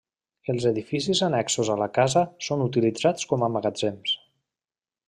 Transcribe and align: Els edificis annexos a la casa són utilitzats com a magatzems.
Els 0.53 0.63
edificis 0.69 1.21
annexos 1.27 1.69
a 1.75 1.77
la 1.83 1.89
casa 1.99 2.25
són 2.49 2.67
utilitzats 2.67 3.31
com 3.35 3.47
a 3.47 3.53
magatzems. 3.59 4.21